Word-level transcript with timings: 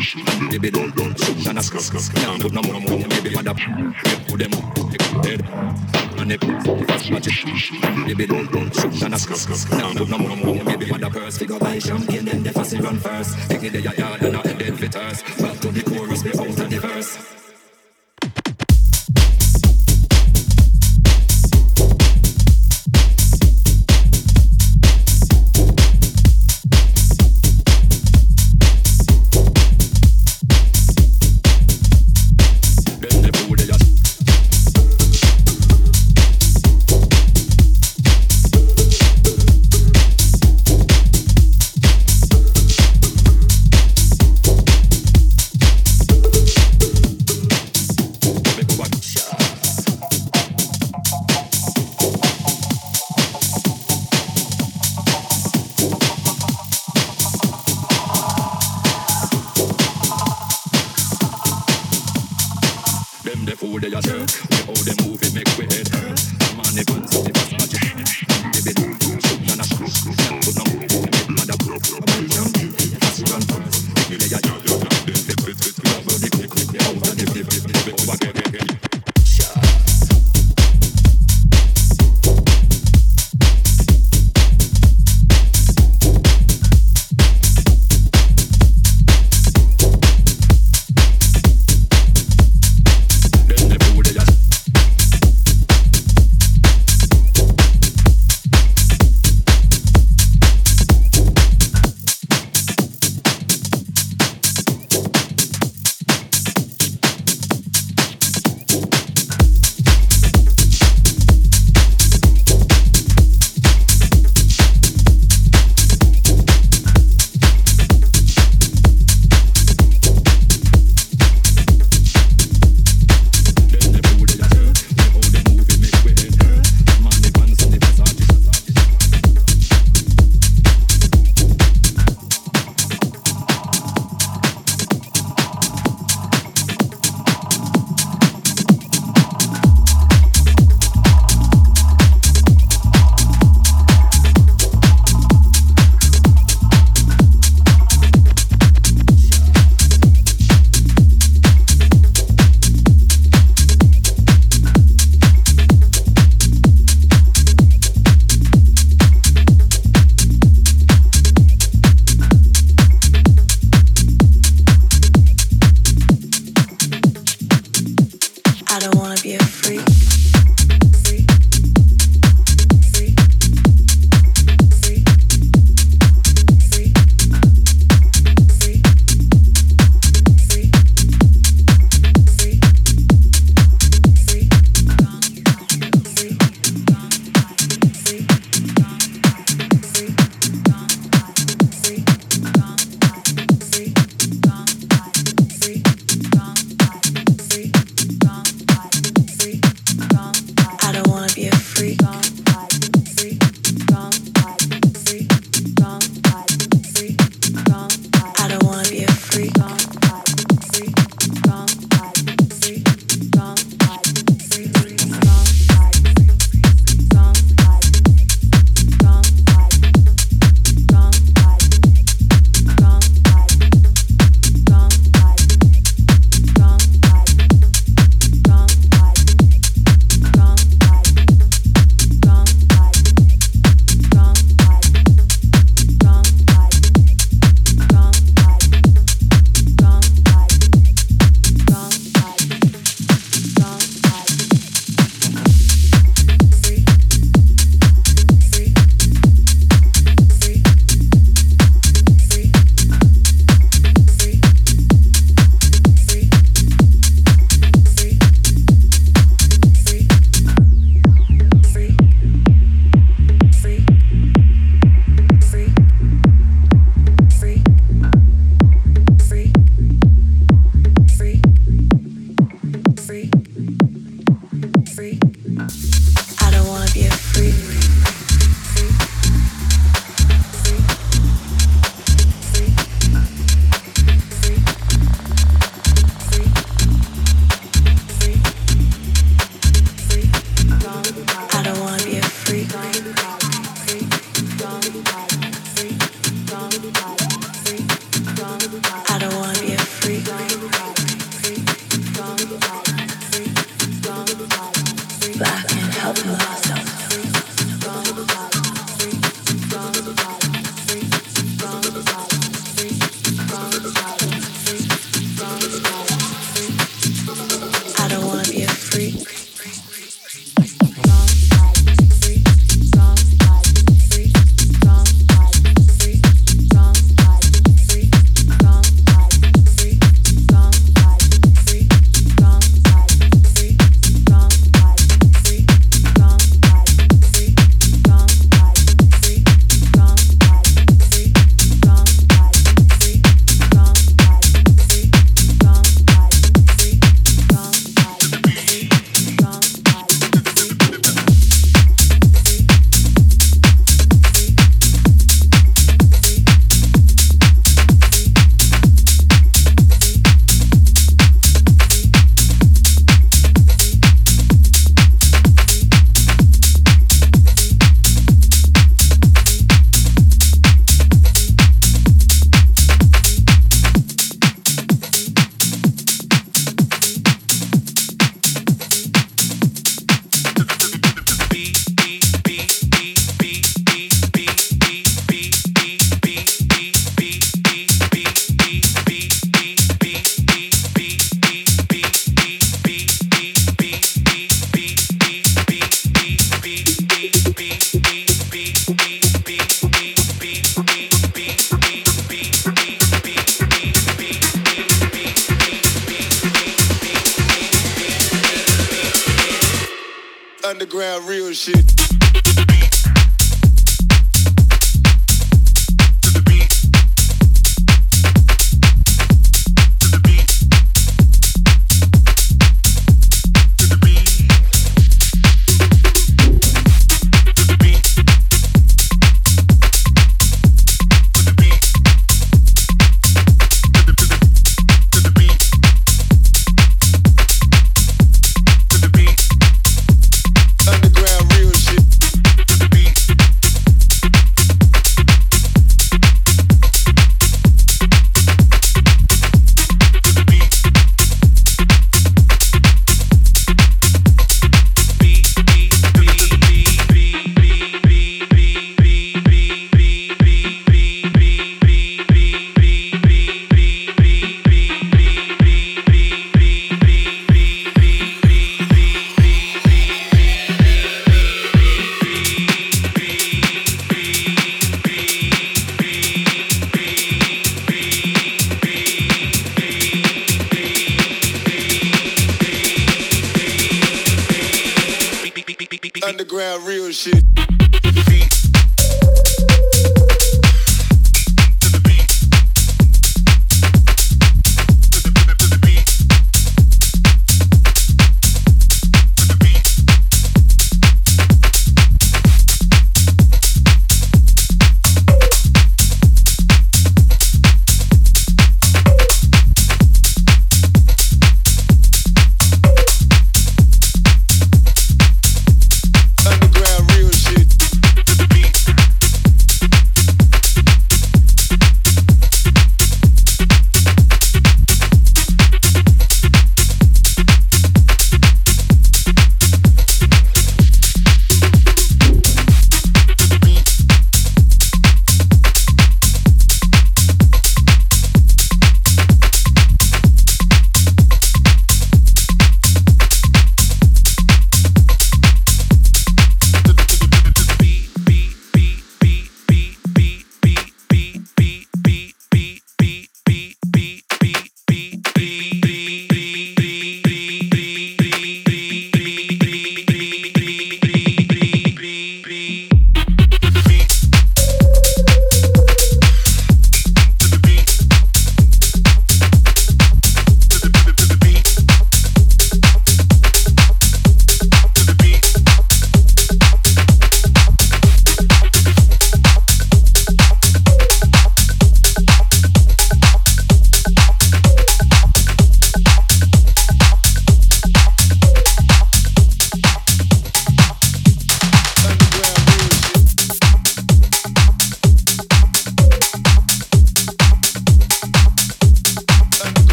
baby 0.00 0.70
don't 0.70 1.18
shoot 1.20 1.46
and 1.46 1.58
a 1.58 1.62
scuff 1.62 2.14
can't 2.14 2.40
put 2.40 2.52
no 2.52 2.62
more 2.62 2.80
more 2.80 3.06
baby 3.08 3.34
mother 3.34 3.52
put 4.28 4.38
them 4.38 4.50
head 5.22 5.44
and 6.18 6.32
it 6.32 6.42
watch 6.88 7.10
watch 7.10 7.26
it 7.26 8.16
baby 8.16 8.26
don't 8.26 8.74
shoot 8.74 9.02
and 9.02 9.14
a 9.14 9.18
scuff 9.18 9.68
can't 9.68 9.98
put 9.98 10.08
no 10.08 10.16
more 10.16 10.36
more 10.36 10.64
baby 10.64 10.86
mother 10.90 11.10
purse 11.10 11.36
figure 11.36 11.58
buy 11.58 11.78
champagne 11.78 12.24
then 12.24 12.42
the 12.42 12.50
fussy 12.50 12.80
run 12.80 12.98
first 12.98 13.36
take 13.50 13.62
it 13.62 13.72
to 13.72 13.80
your 13.82 13.94
yard 13.94 14.22
and 14.22 14.36
I 14.38 14.48
head 14.48 14.62
in 14.62 14.76
fitters 14.76 15.22
back 15.22 15.58
to 15.60 15.68
the 15.68 15.82
chorus 15.82 16.22
be 16.22 16.30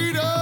freedom. 0.00 0.39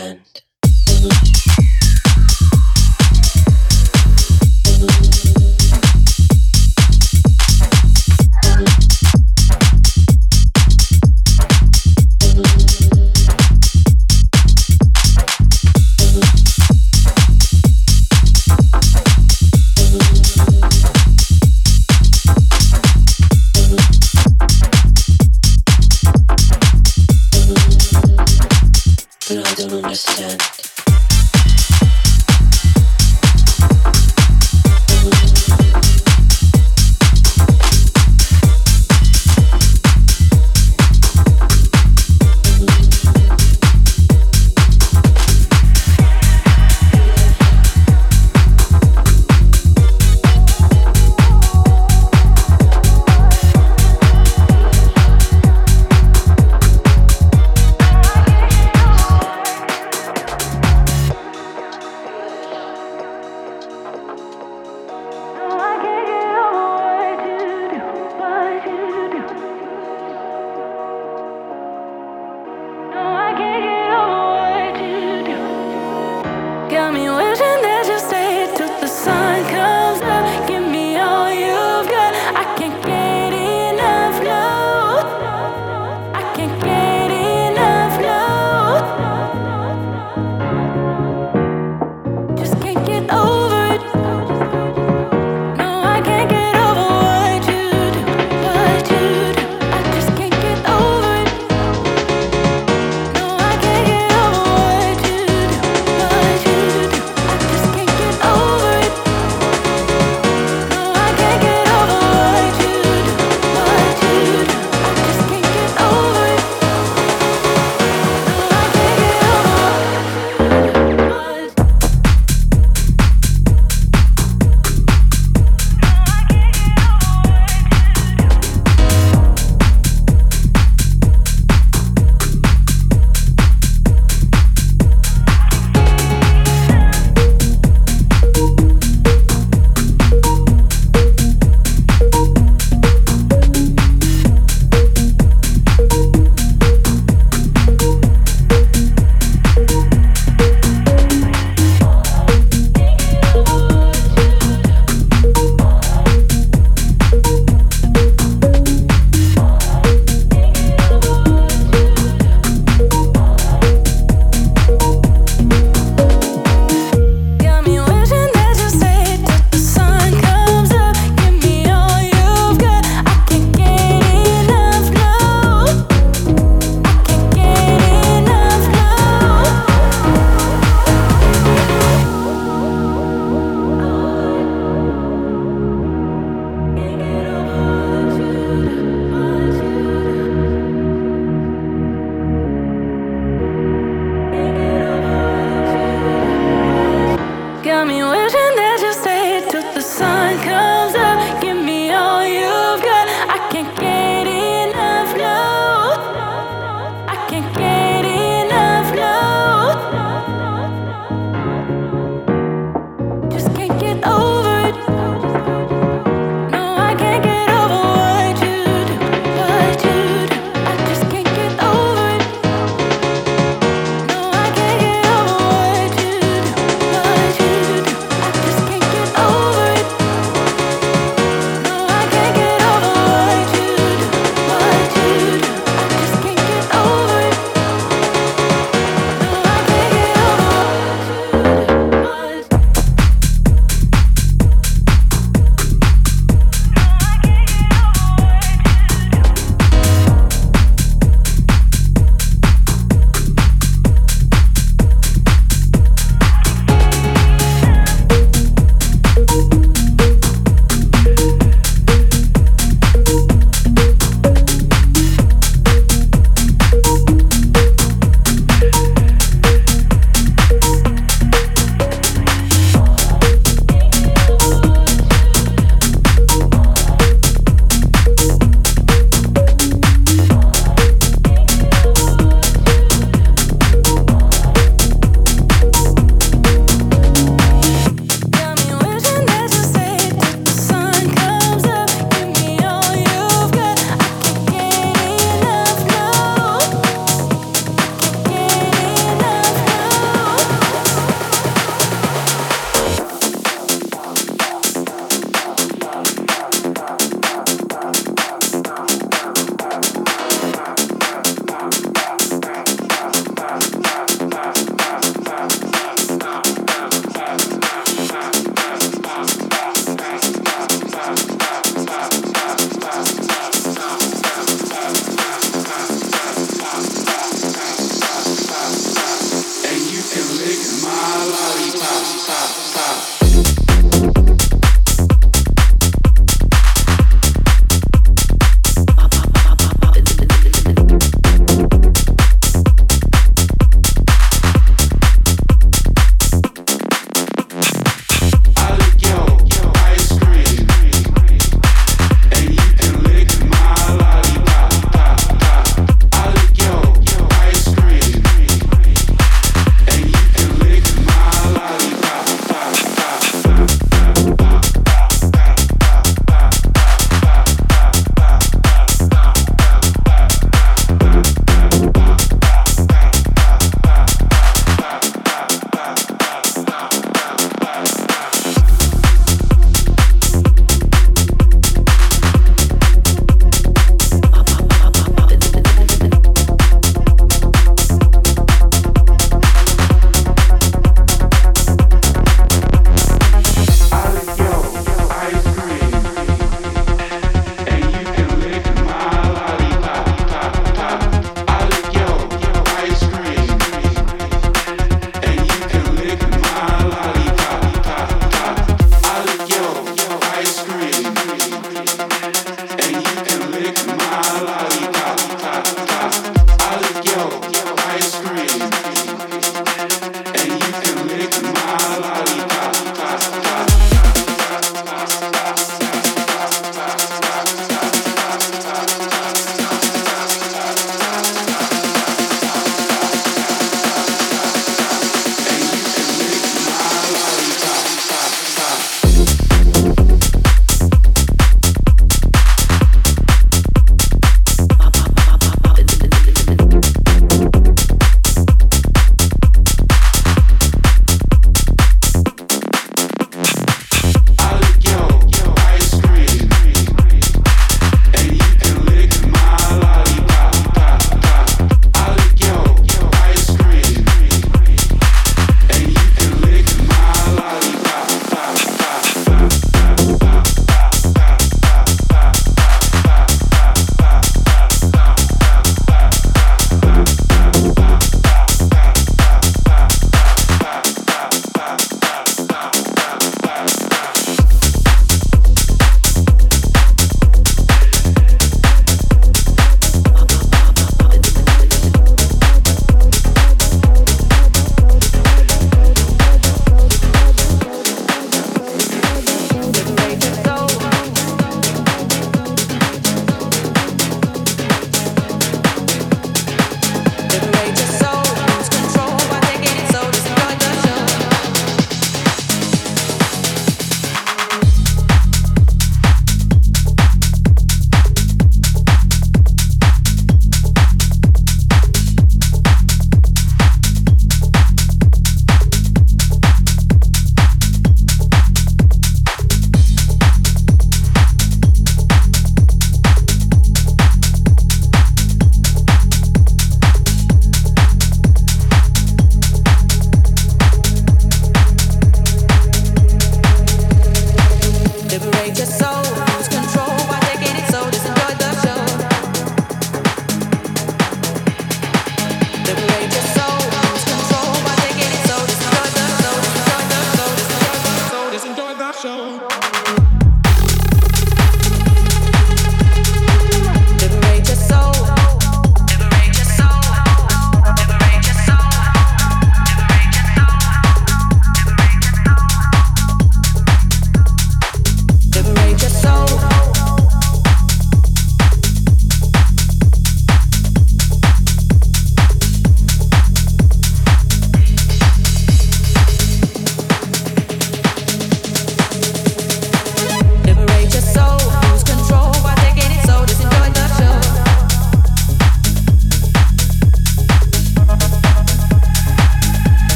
legend. 0.00 0.42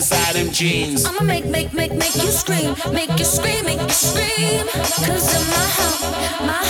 inside 0.00 0.34
them 0.34 0.50
jeans. 0.50 1.04
I'ma 1.04 1.20
make, 1.20 1.44
make, 1.44 1.74
make, 1.74 1.92
make 1.92 2.14
you 2.14 2.30
scream, 2.30 2.74
make 2.90 3.10
you 3.18 3.24
scream, 3.26 3.66
make 3.66 3.82
you 3.82 3.90
scream. 3.90 4.66
Cause 4.72 5.28
in 5.36 5.46
my 5.50 5.66
house, 5.76 6.00
my 6.40 6.52
heart. 6.52 6.69